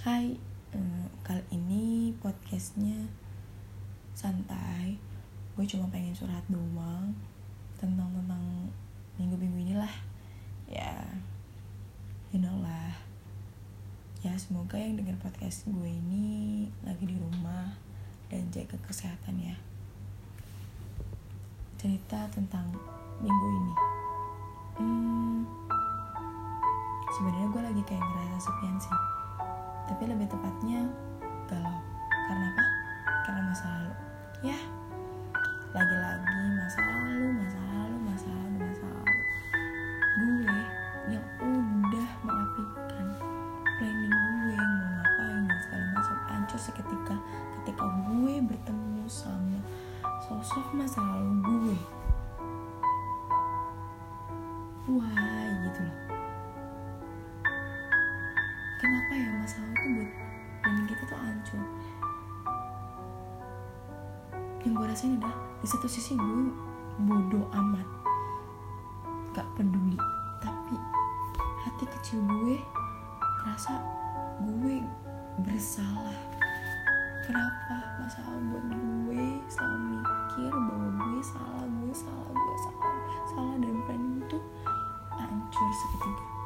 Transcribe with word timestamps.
Hai, 0.00 0.32
eh, 0.72 1.04
kali 1.20 1.44
ini 1.52 2.16
podcastnya 2.24 3.04
santai. 4.16 4.96
Gue 5.52 5.68
cuma 5.68 5.92
pengen 5.92 6.16
curhat 6.16 6.40
doang 6.48 7.12
tentang 7.76 8.08
tentang 8.08 8.72
minggu-minggu 9.20 9.60
inilah. 9.60 9.92
Ya, 10.64 11.04
you 12.32 12.40
know 12.40 12.64
lah. 12.64 12.96
Ya 14.24 14.32
semoga 14.40 14.80
yang 14.80 14.96
dengar 14.96 15.20
podcast 15.20 15.68
gue 15.68 15.90
ini 15.92 16.64
lagi 16.80 17.04
di 17.04 17.20
rumah 17.20 17.76
dan 18.32 18.48
jaga 18.48 18.80
kesehatan 18.80 19.36
ya. 19.36 19.56
Cerita 21.76 22.24
tentang 22.32 22.72
minggu 23.20 23.48
ini. 23.52 23.74
Hmm, 24.80 25.44
sebenarnya 27.12 27.52
gue 27.52 27.62
lagi 27.68 27.82
kayak 27.84 28.00
ngerasa 28.00 28.48
sepian 28.48 28.80
sih 28.80 29.19
tapi 29.90 30.06
lebih 30.06 30.30
tepatnya 30.30 30.86
galau. 31.50 31.82
Karena 32.30 32.46
apa? 32.54 32.64
Karena 33.26 33.40
masa 33.50 33.66
lalu. 33.66 33.92
Ya 34.46 34.58
lagi-lagi 35.70 36.46
masa 36.58 36.82
lalu 36.82 37.26
masa 37.38 37.58
lalu 37.62 37.96
masa 38.06 38.26
lalu 38.30 38.58
masa 38.62 38.86
lalu. 38.86 39.22
Gue 40.18 40.58
yang 41.10 41.26
udah 41.42 42.08
merapikan 42.22 43.06
planning 43.78 44.14
gue 44.14 44.56
mau 44.58 44.88
ngapain 44.98 45.38
dan 45.46 45.58
segala 45.62 45.86
macam 45.94 46.16
hancur 46.30 46.58
seketika 46.58 47.16
ketika 47.58 47.84
gue 47.86 48.34
bertemu 48.46 49.02
sama 49.10 49.58
sosok 50.26 50.66
masa 50.74 51.02
lalu 51.02 51.34
gue. 51.42 51.78
Why 54.90 55.46
gitu 55.70 55.86
loh 55.86 56.09
kenapa 58.80 59.12
ya 59.12 59.28
masalah 59.36 59.72
tuh 59.76 59.90
buat 59.92 60.10
planning 60.64 60.86
kita 60.88 61.02
tuh 61.04 61.18
hancur? 61.20 61.64
Yang 64.64 64.72
gue 64.72 64.86
rasain 64.88 65.12
adalah 65.20 65.36
di 65.60 65.66
satu 65.68 65.84
sisi 65.88 66.16
gue 66.16 66.48
bodoh 67.04 67.44
amat 67.52 67.88
gak 69.36 69.48
peduli 69.56 69.96
tapi 70.40 70.76
hati 71.64 71.84
kecil 71.84 72.24
gue 72.24 72.56
merasa 73.44 73.76
gue 74.40 74.80
bersalah. 75.44 76.20
Kenapa 77.28 77.76
masalah 78.00 78.40
buat 78.48 78.64
gue 78.64 79.24
selalu 79.52 79.78
mikir 80.00 80.50
bahwa 80.50 80.88
gue 80.88 81.20
salah 81.20 81.64
gue 81.68 81.92
salah 81.92 82.28
gue 82.32 82.56
salah 82.64 82.88
salah 83.28 83.54
dan 83.60 83.76
planning 83.84 84.24
itu 84.24 84.38
hancur 85.12 85.68
seketika 85.68 86.39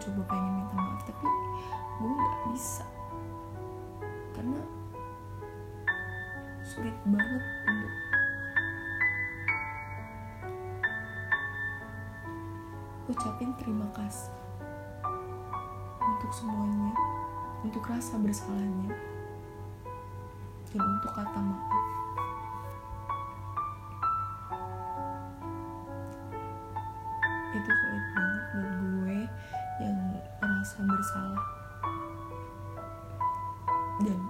coba 0.00 0.20
pengen 0.32 0.52
minta 0.56 0.74
maaf 0.80 1.02
tapi 1.04 1.26
gue 2.00 2.12
gak 2.16 2.36
bisa. 2.56 2.84
Karena 4.32 4.60
sulit 6.64 6.96
banget 7.04 7.44
untuk 7.68 7.94
ucapin 13.10 13.50
terima 13.60 13.84
kasih 13.92 14.40
untuk 16.00 16.32
semuanya, 16.32 16.94
untuk 17.64 17.84
rasa 17.88 18.16
bersalahnya, 18.20 18.92
dan 20.70 20.82
untuk 20.84 21.12
kata 21.16 21.40
maaf. 21.40 21.84
Itu 27.50 27.70
sulit 27.72 28.06
banget 28.14 28.44
buat 28.54 28.70
gue 28.78 29.18
yang 29.80 29.96
merasa 30.38 30.78
bersalah. 30.84 31.44
Dan 34.04 34.20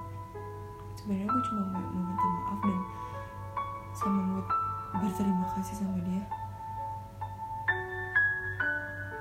sebenarnya 0.99 1.27
gue 1.27 1.43
cuma 1.51 1.63
mau 1.75 1.85
minta 1.91 2.27
maaf 2.27 2.59
dan 2.63 2.81
sama 3.91 4.21
buat 4.33 4.49
berterima 5.01 5.47
kasih 5.55 5.83
sama 5.83 5.99
dia 6.03 6.23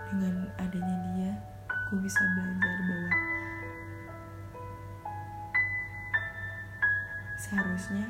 dengan 0.09 0.49
adanya 0.57 0.97
dia 1.13 1.31
gue 1.69 1.99
bisa 2.01 2.21
belajar 2.33 2.75
bahwa 2.85 3.11
seharusnya 7.37 8.05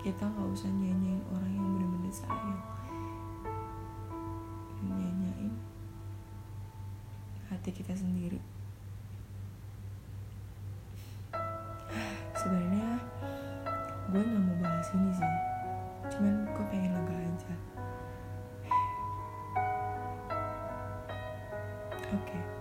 kita 0.00 0.24
nggak 0.24 0.48
usah 0.54 0.70
nyanyain 0.72 1.20
orang 1.28 1.52
yang 1.52 1.68
benar-benar 1.76 2.14
sayang 2.14 2.62
hati 7.60 7.76
kita 7.76 7.92
sendiri. 7.92 8.40
Sebenarnya 12.32 12.96
gue 14.08 14.16
nggak 14.16 14.42
mau 14.48 14.56
bahas 14.64 14.88
ini 14.96 15.12
sih. 15.12 15.34
Cuman 16.08 16.48
gue 16.48 16.64
pengen 16.72 16.96
lega 16.96 17.16
aja. 17.20 17.54
Oke. 22.16 22.40
Gue 22.40 22.59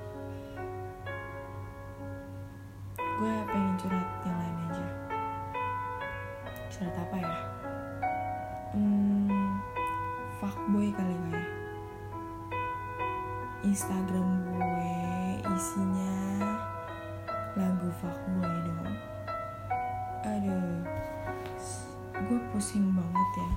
pusing 22.59 22.91
banget 22.91 23.29
ya 23.39 23.49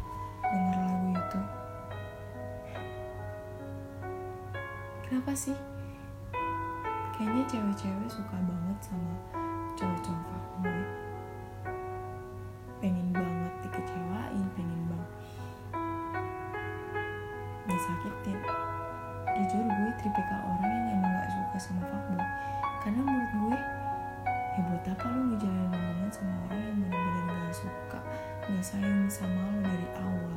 denger 0.47 0.79
lagu 0.79 1.09
itu. 1.11 1.41
Kenapa 5.03 5.35
sih? 5.35 5.59
kayaknya 7.23 7.45
cewek-cewek 7.51 8.09
suka 8.11 8.35
banget 8.35 8.79
sama 8.83 9.15
cowok-cowok 9.79 10.25
fuckboy 10.27 10.81
pengen 12.83 13.15
banget 13.15 13.53
dikecewain 13.63 14.47
pengen 14.59 14.81
banget 14.91 15.11
disakitin 17.71 18.39
jujur 19.39 19.63
gue 19.63 19.91
tipikal 20.03 20.41
orang 20.51 20.67
yang 20.67 20.99
emang 20.99 21.15
gak 21.15 21.31
suka 21.31 21.57
sama 21.63 21.83
fuckboy 21.87 22.27
karena 22.83 23.01
menurut 23.07 23.31
gue 23.39 23.59
ya 24.59 24.61
buat 24.67 24.83
apa 24.83 25.05
lu 25.15 25.21
ngejalanin 25.31 25.71
hubungan 25.71 26.11
sama 26.11 26.35
orang 26.51 26.59
yang 26.59 26.77
bener-bener 26.81 27.25
gak 27.47 27.55
suka 27.55 27.99
gak 28.43 28.59
sayang 28.67 29.07
sama 29.07 29.39
lo 29.55 29.59
dari 29.63 29.87
awal. 30.03 30.35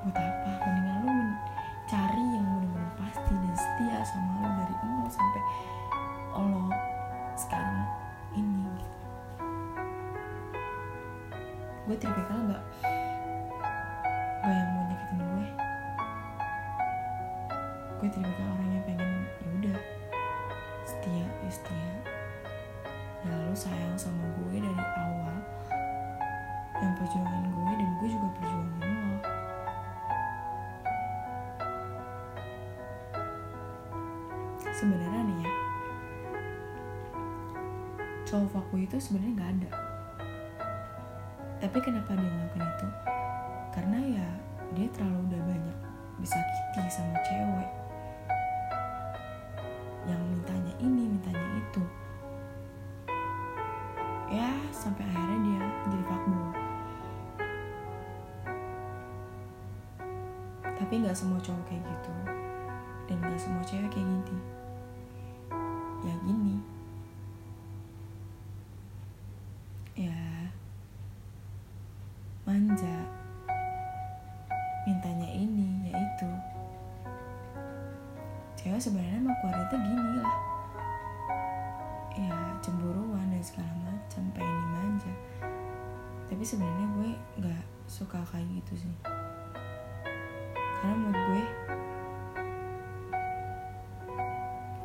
Buat 0.00 0.16
apa? 0.16 0.50
Mendingan 0.64 0.96
lu 1.04 1.10
men- 1.12 1.40
cari 1.84 2.24
yang 2.32 2.46
bener-bener 2.56 2.88
pasti 2.96 3.34
dan 3.36 3.52
setia 3.52 4.00
sama 4.00 4.32
lo 4.40 4.48
dari 4.56 4.74
nol 4.80 5.08
sampai 5.12 5.42
lo 6.40 6.64
sekarang 7.36 7.84
ini. 8.32 8.64
Gitu. 8.64 8.96
gue 11.88 11.96
tipikal 11.96 12.36
gak 12.52 12.62
gak 14.44 14.52
yang 14.52 14.68
mau 14.72 14.82
nyakitin 14.88 15.20
gue. 15.20 15.46
Gue 18.00 18.08
tipikal 18.08 18.46
orang 18.56 18.68
yang 18.72 18.84
pengen 18.88 19.10
ya 19.36 19.48
udah 19.52 19.78
setia 20.88 21.26
ya 21.28 21.50
setia. 21.52 21.92
Ya 23.20 23.36
lalu 23.36 23.52
sayang 23.52 24.00
sama 24.00 24.24
gue 24.32 24.64
dari 24.64 24.84
awal 24.96 25.27
yang 26.78 26.92
perjuangan 26.94 27.44
gue 27.50 27.72
dan 27.74 27.90
gue 27.98 28.08
juga 28.08 28.28
perjuangan 28.38 28.80
lo. 28.86 29.16
Sebenarnya 34.78 35.22
nih 35.26 35.38
ya 35.42 35.52
cowok 38.28 38.48
fuckboy 38.52 38.84
itu 38.84 38.96
sebenarnya 39.00 39.32
nggak 39.40 39.52
ada. 39.56 39.70
Tapi 41.64 41.78
kenapa 41.80 42.12
dia 42.12 42.28
ngelakuin 42.28 42.68
itu? 42.68 42.88
Karena 43.72 43.98
ya 44.04 44.28
dia 44.76 44.86
terlalu 44.92 45.32
udah 45.32 45.42
banyak 45.48 45.78
disakiti 46.20 46.82
sama 46.92 47.16
cewek. 47.24 47.70
Yang 50.04 50.20
mintanya 50.28 50.74
ini 50.76 51.02
mintanya 51.16 51.48
itu. 51.56 51.82
Ya 54.28 54.52
sampai 54.76 55.08
akhirnya 55.08 55.38
dia 55.40 55.62
jadi 55.88 56.04
fuckboy 56.04 56.47
tapi 60.88 61.04
nggak 61.04 61.20
semua 61.20 61.36
cowok 61.36 61.68
kayak 61.68 61.84
gitu. 61.84 62.12
Dan 63.12 63.20
nggak 63.20 63.36
semua 63.36 63.60
cewek 63.60 63.92
kayak 63.92 64.08
gini. 64.08 64.36
Ya 66.00 66.14
gini. 66.24 66.56
Ya. 69.92 70.20
Manja. 72.48 73.04
Mintanya 74.88 75.28
ini 75.28 75.92
yaitu 75.92 76.24
cewek 78.56 78.80
sebenarnya 78.80 79.20
mau 79.20 79.36
keluar 79.44 79.60
itu 79.68 79.76
gini 79.76 80.12
lah. 80.24 80.38
Ya 82.16 82.36
cemburuan 82.64 83.28
dan 83.28 83.44
segala 83.44 83.76
macam 83.84 84.24
pengen 84.32 84.56
dimanja. 84.56 85.12
Tapi 86.32 86.40
sebenarnya 86.40 86.86
gue 86.96 87.10
nggak 87.44 87.64
suka 87.84 88.24
kayak 88.32 88.48
gitu 88.56 88.88
sih 88.88 89.17
karena 90.78 90.94
menurut 90.94 91.22
gue 91.26 91.44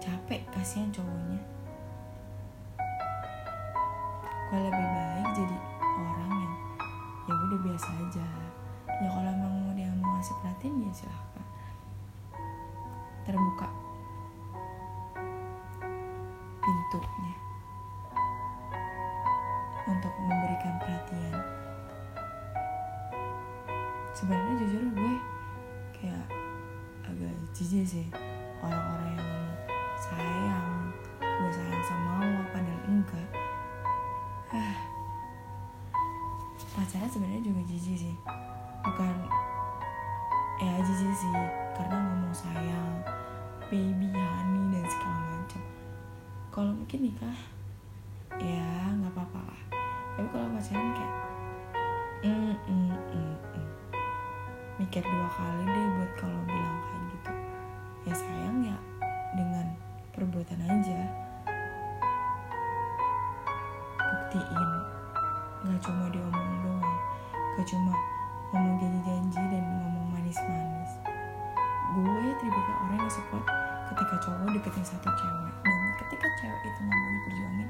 capek 0.01 0.41
kasihan 0.49 0.89
cowoknya. 0.89 1.39
Gue 4.49 4.59
lebih 4.59 4.85
baik 4.85 5.27
jadi 5.37 5.57
orang 5.97 6.31
yang 6.33 6.53
ya 7.29 7.33
udah 7.33 7.59
biasa 7.61 7.89
aja. 8.05 8.25
Ya 9.01 9.07
kalau 9.09 9.29
emang 9.29 9.73
dia 9.77 9.89
mau 9.97 10.17
ngasih 10.17 10.35
perhatian 10.41 10.83
ya 10.85 10.91
silahkan. 10.93 11.45
Terbuka 13.23 13.67
pintunya 16.63 17.35
untuk 19.89 20.13
memberikan 20.15 20.73
perhatian. 20.79 21.35
Sebenarnya 24.13 24.53
jujur 24.63 24.83
gue 24.93 25.12
jijik 27.73 27.89
sih. 27.89 28.07
Orang-orang 28.61 29.17
yang 29.17 29.33
sayang 29.97 30.93
gue 31.17 31.49
sayang 31.49 31.83
sama 31.89 32.21
lo 32.21 32.45
padahal 32.53 32.81
enggak. 32.85 33.29
Ah. 34.53 34.77
Pacaran 36.77 37.09
sebenarnya 37.09 37.41
juga 37.41 37.65
jijik 37.65 37.97
sih. 37.97 38.15
Bukan 38.85 39.15
ya 40.61 40.85
jijik 40.85 41.17
sih 41.17 41.33
karena 41.73 41.97
ngomong 41.97 42.35
sayang 42.37 42.93
baby 43.73 44.05
honey 44.13 44.77
dan 44.77 44.85
segala 44.85 45.21
macam. 45.33 45.61
Kalau 46.53 46.71
mungkin 46.77 46.99
nikah 47.09 47.37
ya 48.37 48.69
nggak 49.01 49.17
apa-apa 49.17 49.49
lah. 49.49 49.61
Tapi 50.13 50.27
kalau 50.29 50.45
pacaran 50.53 50.89
kayak 50.93 51.15
mm, 52.21 52.53
mm, 52.69 52.93
mm, 52.93 53.33
mm. 53.33 53.67
mikir 54.77 55.01
dua 55.01 55.29
kali 55.33 55.65
deh 55.65 55.85
buat 55.97 56.11
kalau 56.21 56.37
bilang 56.45 56.77
kayak 56.85 57.02
ya 58.03 58.15
sayang 58.15 58.59
ya 58.67 58.77
dengan 59.39 59.71
perbuatan 60.11 60.59
aja. 60.59 60.99
Buktiin. 63.95 64.69
Nggak 65.63 65.79
cuma 65.79 66.05
diomong 66.11 66.51
doang. 66.67 66.97
Gak 67.55 67.67
cuma 67.71 67.93
ngomong 68.51 68.75
janji-janji 68.81 69.41
dan 69.47 69.63
ngomong 69.63 70.07
manis-manis. 70.19 70.91
Gue 71.95 72.33
tipikal 72.41 72.75
orang 72.83 72.99
yang 72.99 73.13
support 73.13 73.45
ketika 73.93 74.15
cowok 74.27 74.51
deketin 74.51 74.83
satu 74.83 75.07
cewek. 75.07 75.55
Dan 75.63 75.79
ketika 76.03 76.27
cewek 76.43 76.61
itu 76.67 76.79
nggak 76.83 76.99
mau 76.99 77.11
diperjuangin 77.15 77.69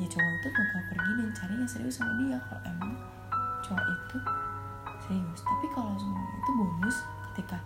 ya 0.00 0.06
cowok 0.08 0.32
itu 0.32 0.48
bakal 0.48 0.80
pergi 0.88 1.12
dan 1.12 1.28
cari 1.36 1.54
yang 1.60 1.68
serius 1.68 1.94
sama 2.00 2.12
dia. 2.24 2.38
Kalau 2.48 2.62
emang 2.64 2.92
cowok 3.60 3.84
itu 3.84 4.16
serius. 5.04 5.40
Tapi 5.44 5.66
kalau 5.76 5.92
semua 6.00 6.24
itu 6.24 6.50
bonus 6.56 6.96
ketika 7.30 7.58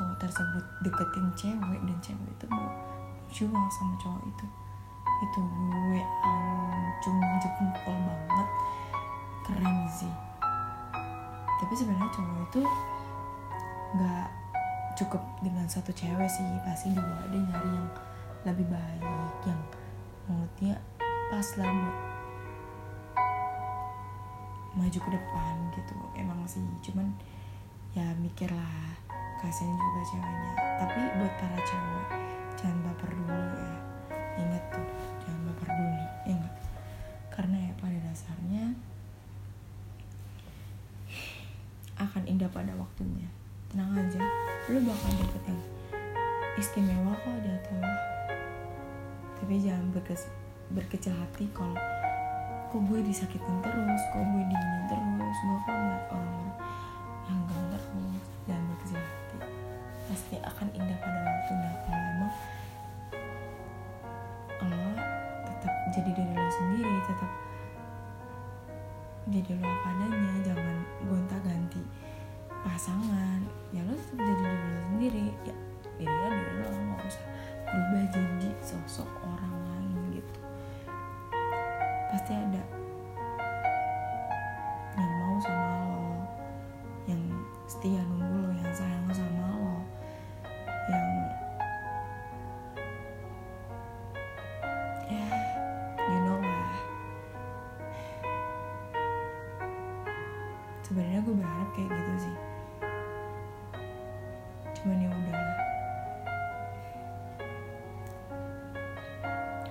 cowok 0.00 0.16
tersebut 0.16 0.64
deketin 0.80 1.28
cewek 1.36 1.80
dan 1.84 1.98
cewek 2.00 2.28
itu 2.32 2.46
mau 2.48 2.72
berjuang 3.28 3.68
sama 3.68 3.92
cowok 4.00 4.24
itu. 4.24 4.46
Itu 5.20 5.40
gue 5.44 6.00
ancung 6.24 7.20
jempol 7.20 7.96
banget. 8.00 8.48
Keren 9.44 9.76
sih. 9.92 10.14
Tapi 11.60 11.72
sebenarnya 11.76 12.08
cowok 12.16 12.38
itu 12.48 12.60
nggak 14.00 14.26
cukup 14.96 15.20
dengan 15.44 15.68
satu 15.68 15.92
cewek 15.92 16.28
sih. 16.32 16.48
Pasti 16.64 16.96
juga 16.96 17.20
ada 17.20 17.36
nyari 17.36 17.68
yang 17.68 17.88
lebih 18.48 18.72
baik 18.72 19.36
yang 19.44 19.60
menurutnya 20.24 20.80
pas 21.28 21.44
lah 21.60 21.68
buat 21.68 21.96
maju 24.80 24.96
ke 24.96 25.10
depan 25.12 25.54
gitu. 25.76 25.94
Emang 26.16 26.40
sih 26.48 26.64
cuman 26.88 27.12
ya 27.92 28.16
mikir 28.16 28.48
lah 29.40 29.48
kasihan 29.48 29.72
juga 29.72 30.00
ceweknya. 30.04 30.52
Tapi 30.84 31.00
buat 31.16 31.32
para 31.40 31.58
cewek 31.64 32.06
jangan 32.60 32.78
baper 32.84 33.08
dulu 33.08 33.40
ya. 33.56 33.76
Ingat 34.36 34.64
tuh 34.68 34.84
jangan 35.24 35.40
baper 35.48 35.68
dulu 35.72 35.96
ya 35.96 36.08
enggak 36.36 36.54
karena 37.32 37.56
ya 37.56 37.72
pada 37.80 37.98
dasarnya 38.04 38.64
akan 41.96 42.22
indah 42.28 42.52
pada 42.52 42.76
waktunya. 42.76 43.32
Tenang 43.72 43.96
aja 43.96 44.20
lu 44.68 44.84
bakal 44.84 45.08
dapet 45.24 45.42
yang 45.48 45.60
istimewa 46.60 47.16
kok 47.16 47.40
di 47.40 47.48
hati 47.48 47.72
lo 47.80 47.92
tapi 49.40 49.56
jangan 49.56 49.88
berkes 49.88 50.28
berkecil 50.68 51.16
hati 51.16 51.48
kalau 51.56 51.80
kok 52.68 52.80
gue 52.92 53.00
disakitin 53.08 53.56
terus 53.64 54.02
kok 54.12 54.20
gue 54.20 54.42
diginin 54.52 54.84
terus? 54.84 55.36
Gue 55.40 55.58
kok 55.64 55.72
orang-orang 56.12 56.39
jadi 69.50 69.66
lo 69.66 69.66
apa 69.66 69.88
adanya 69.98 70.34
jangan 70.46 70.76
gonta 71.10 71.36
ganti 71.42 71.82
pasangan. 72.62 73.42
Ya 73.74 73.82
lo 73.82 73.98
tetap 73.98 74.22
jadi 74.22 74.42
diri 74.46 74.70
lo 74.70 74.80
sendiri. 74.94 75.26
Ya 75.42 75.56
diri 75.98 76.06
lo 76.06 76.28
diri 76.30 76.52
lo 76.62 76.68
nggak 76.70 77.02
usah 77.02 77.26
berubah 77.66 78.04
jadi 78.14 78.48
sosok 78.62 79.10
orang 79.26 79.54
lain 79.66 80.22
gitu. 80.22 80.38
Pasti 82.14 82.32
ada 82.38 82.62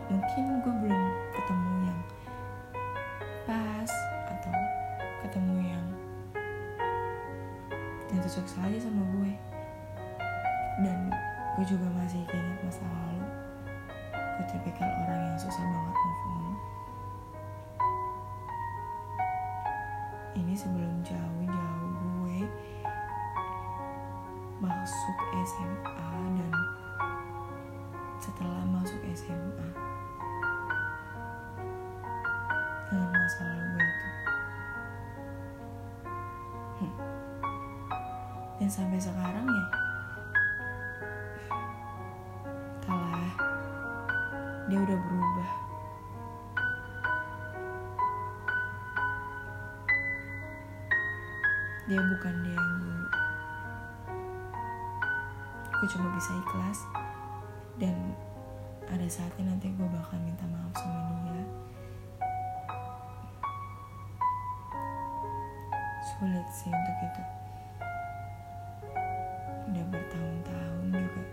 mungkin 0.10 0.44
gue 0.66 0.74
belum 0.90 1.04
ketemu 1.38 1.74
yang 1.86 2.00
pas 3.46 3.92
atau 4.34 4.58
ketemu 5.22 5.56
yang 5.70 5.86
yang 8.10 8.20
cocok 8.26 8.48
saja 8.50 8.78
sama 8.82 9.06
gue. 9.06 9.34
Dan 10.82 11.14
gue 11.54 11.66
juga 11.70 11.86
masih 11.94 12.26
keinget 12.26 12.58
masa 12.66 12.82
lalu. 12.90 13.28
Gue 14.18 14.46
tipikal 14.50 14.90
orang 15.06 15.22
yang 15.30 15.38
susah 15.38 15.62
banget 15.62 15.96
move 16.02 16.26
on. 16.26 16.54
Ini 20.42 20.54
sebelum 20.58 20.94
jauh-jauh 21.06 21.94
gue 22.02 22.40
masuk 24.58 25.18
SMA 25.46 26.10
dan 26.34 26.54
setelah 28.18 28.64
masuk 28.74 29.00
SMA 29.14 29.70
masa 33.30 33.46
lalu 33.46 33.62
gue 33.62 33.86
itu. 33.86 34.08
Hmm. 36.82 36.94
dan 38.58 38.70
sampai 38.74 38.98
sekarang 38.98 39.46
ya 39.46 39.66
kalah 42.90 43.34
dia 44.66 44.80
udah 44.82 44.98
berubah. 44.98 45.52
Dia 51.86 52.02
bukan 52.02 52.34
dia 52.42 52.58
yang 52.58 52.74
dulu. 52.82 53.08
Gue 55.70 55.88
cuma 55.94 56.08
bisa 56.18 56.34
ikhlas 56.34 56.80
dan 57.78 57.94
ada 58.90 59.06
saatnya 59.06 59.54
nanti 59.54 59.70
gue 59.70 59.86
bakal 59.86 60.18
minta 60.26 60.50
maaf 60.50 60.74
sama 60.82 61.14
dia 61.30 61.69
sulit 66.20 66.48
sih 66.52 66.68
untuk 66.68 66.98
itu. 67.00 67.24
Udah 69.72 69.86
bertahun-tahun 69.88 70.92
juga. 70.92 71.24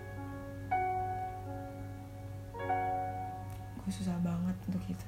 Gue 3.82 3.90
susah 3.90 4.14
banget 4.22 4.54
untuk 4.70 4.84
itu. 4.86 5.06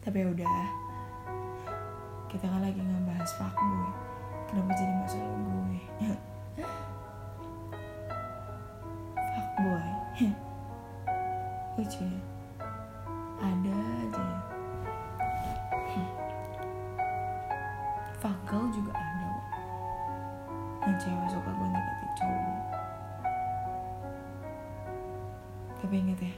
Tapi 0.00 0.24
ya 0.24 0.26
udah. 0.32 0.68
Kita 2.32 2.48
kan 2.48 2.64
lagi 2.64 2.80
ngebahas 2.80 3.36
fuckboy 3.36 3.92
kenapa 4.48 4.72
jadi 4.72 4.92
masalah 5.04 5.36
gue? 5.36 5.80
Fuckboy 9.36 9.88
lucu 11.76 12.08
ya. 12.08 12.29
Girl 18.44 18.68
juga 18.68 18.92
ada. 18.92 19.30
Yang 20.84 21.08
cewek 21.08 21.28
suka 21.32 21.50
gonta-ganti 21.56 22.06
cowok. 22.20 22.60
Tapi 25.80 25.94
inget 25.96 26.20
ya. 26.20 26.34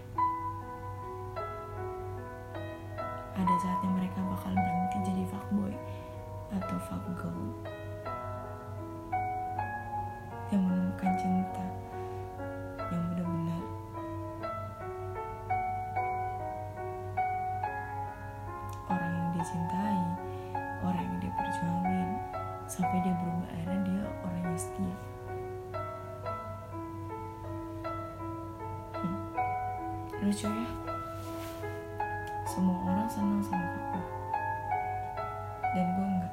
Ada 3.35 3.55
saatnya 3.59 3.91
mereka 3.99 4.23
bakal 4.31 4.55
berhenti 4.55 4.99
jadi 5.03 5.25
fuckboy 5.27 5.75
atau 6.55 6.79
fuckgirl 6.87 7.51
sampai 22.73 23.05
dia 23.05 23.13
berubah 23.21 23.45
akhirnya 23.53 23.85
dia 23.85 24.01
orang 24.25 24.49
yang 24.49 24.57
setia. 24.57 24.97
Hmm. 28.97 29.21
lucu 30.25 30.49
ya? 30.49 30.65
Semua 32.49 32.81
orang 32.89 33.05
senang 33.13 33.45
sama 33.45 33.61
aku. 33.61 34.01
Dan 35.77 35.85
gue 35.93 36.07
enggak. 36.17 36.33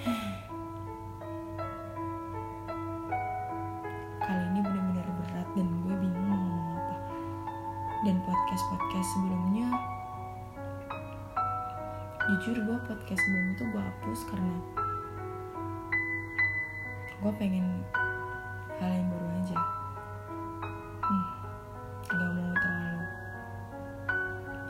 Kali 4.24 4.44
ini 4.48 4.64
benar-benar 4.64 5.12
berat 5.12 5.44
dan 5.52 5.68
gue 5.84 5.92
bingung 6.00 6.24
mau 6.24 6.40
ngomong 6.40 6.80
apa. 6.80 6.96
Dan 8.08 8.16
podcast 8.24 8.64
podcast 8.72 9.12
sebelumnya 9.12 9.68
jujur 12.30 12.62
gue 12.62 12.78
podcast 12.86 13.18
sebelum 13.26 13.58
itu 13.58 13.64
gue 13.74 13.82
hapus 13.82 14.20
karena 14.30 14.56
gue 17.18 17.32
pengen 17.42 17.66
hal 18.78 18.86
yang 18.86 19.10
baru 19.10 19.28
aja. 19.42 19.58
Hmm, 21.02 21.26
gak 22.06 22.30
mau 22.38 22.54
terlalu 22.54 23.02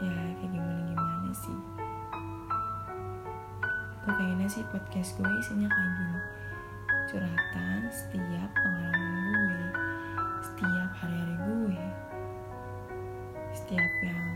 ya 0.00 0.16
kayak 0.40 0.50
gimana 0.56 0.80
gimana 0.88 1.32
sih. 1.36 1.58
Gue 4.08 4.12
pengennya 4.16 4.48
sih 4.48 4.64
podcast 4.72 5.20
gue 5.20 5.28
isinya 5.44 5.68
kayak 5.68 5.92
gini. 6.00 6.18
Curhatan 7.12 7.80
setiap 7.92 8.50
pengalaman 8.56 9.20
gue 9.36 9.64
setiap 10.40 10.90
hari-hari 10.96 11.36
gue 11.44 11.84
setiap 13.52 13.92
yang 14.00 14.28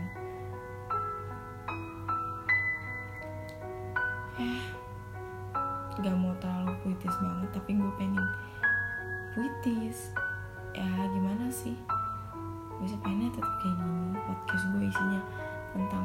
gak 6.05 6.21
mau 6.21 6.37
terlalu 6.37 6.77
puitis 6.85 7.17
banget 7.17 7.49
tapi 7.49 7.73
gue 7.73 7.91
pengen 7.97 8.25
puitis. 9.33 10.13
Ya 10.77 10.85
gimana 11.09 11.49
sih? 11.49 11.73
Gue 12.77 12.85
sih 12.85 12.99
pengennya 13.01 13.33
tetap 13.33 13.53
kayak 13.65 13.75
gini. 13.81 14.13
Podcast 14.21 14.65
gue 14.69 14.81
isinya 14.85 15.21
tentang 15.73 16.04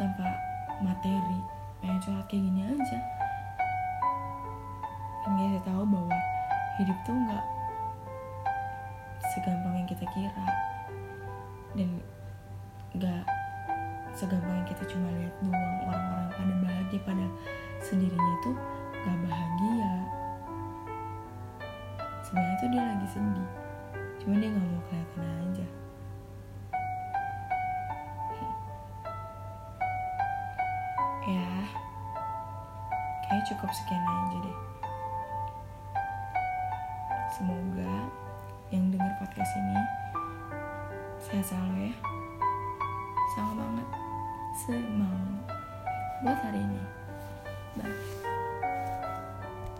tanpa 0.00 0.26
materi. 0.82 1.40
Pengen 1.78 1.98
curhat 2.02 2.26
kayak 2.26 2.42
gini 2.48 2.60
aja. 2.66 2.98
Pengen 5.24 5.38
kasih 5.38 5.62
tahu 5.64 5.82
bahwa 5.86 6.16
hidup 6.80 6.98
tuh 7.06 7.14
nggak 7.14 7.44
segampang 9.34 9.74
yang 9.78 9.88
kita 9.88 10.06
kira. 10.10 10.46
Dan 11.74 11.90
nggak 12.98 13.24
segampang 14.14 14.54
yang 14.62 14.68
kita 14.68 14.84
cuma 14.90 15.08
lihat 15.14 15.34
doang. 15.42 15.76
Orang-orang 15.86 16.30
pada 16.34 16.54
bahagia 16.64 17.00
pada 17.06 17.26
sendirinya 17.82 18.32
itu 18.42 18.50
nggak 19.04 19.18
bahagia. 19.28 19.92
Sebenarnya 22.24 22.56
tuh 22.58 22.68
dia 22.72 22.82
lagi 22.82 23.06
sedih. 23.12 23.48
Cuma 24.18 24.34
dia 24.40 24.48
nggak 24.50 24.66
mau 24.66 24.82
kelihatan 24.88 25.22
aja 25.44 25.53
cukup 33.64 33.80
sekian 33.80 34.04
aja 34.04 34.38
deh. 34.44 34.58
Semoga 37.32 37.94
yang 38.68 38.92
dengar 38.92 39.08
podcast 39.16 39.52
ini 39.56 39.80
sehat 41.16 41.48
selalu 41.48 41.88
ya. 41.88 41.92
Semangat 43.32 43.88
semangat 44.68 45.48
buat 46.20 46.38
hari 46.44 46.60
ini. 46.60 46.82
Bye 47.80 48.23